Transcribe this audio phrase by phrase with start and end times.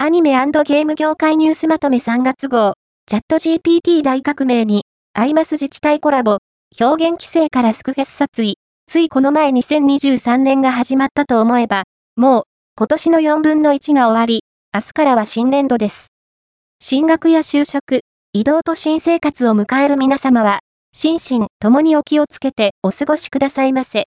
[0.00, 2.74] アニメゲーム業界ニュースまとめ3月号、
[3.06, 6.38] チャット GPT 大革命に、アイマス自治体コラボ、
[6.80, 11.82] 表現規制からスクフェス殺意、ついこの前2023年が始まったと思えば、
[12.14, 12.44] もう、
[12.76, 16.12] 今年の4分の1が終わり、明日からは新年度です。
[16.80, 18.02] 進学や就職、
[18.32, 20.60] 移動と新生活を迎える皆様は、
[20.94, 23.96] 心身ともにお気をつけてお過ごしくださいませ。